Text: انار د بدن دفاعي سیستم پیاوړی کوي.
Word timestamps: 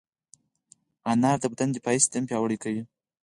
انار 1.11 1.37
د 1.41 1.45
بدن 1.51 1.69
دفاعي 1.71 1.99
سیستم 2.03 2.23
پیاوړی 2.29 2.57
کوي. 2.63 2.83